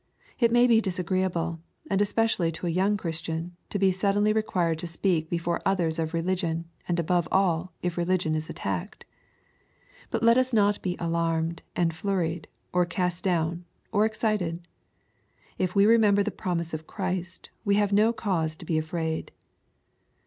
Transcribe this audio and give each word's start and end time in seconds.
It 0.39 0.51
may 0.51 0.65
be 0.65 0.81
disagree 0.81 1.21
able, 1.23 1.59
and 1.87 2.01
especially 2.01 2.51
to 2.53 2.65
a 2.65 2.71
young 2.71 2.97
Christian, 2.97 3.55
to 3.69 3.77
be 3.77 3.91
suddenly 3.91 4.33
required 4.33 4.79
to 4.79 4.87
speak 4.87 5.29
before 5.29 5.61
others 5.63 5.99
of 5.99 6.15
religion, 6.15 6.65
and 6.87 6.99
above 6.99 7.27
all 7.31 7.71
if 7.83 7.97
religion 7.99 8.33
is 8.33 8.49
attacked. 8.49 9.05
But 10.09 10.23
let 10.23 10.39
us 10.39 10.53
not 10.53 10.81
be 10.81 10.95
alarmed, 10.97 11.61
and 11.75 11.93
flurried, 11.93 12.47
or 12.73 12.83
cast 12.83 13.23
down, 13.23 13.65
or 13.91 14.05
excited. 14.07 14.67
If 15.59 15.75
we 15.75 15.85
remember 15.85 16.23
the 16.23 16.31
promise 16.31 16.73
of 16.73 16.87
Christ, 16.87 17.51
we 17.63 17.75
have 17.75 17.93
no 17.93 18.11
cause 18.11 18.55
to 18.55 18.65
be 18.65 18.79
afraid. 18.79 19.31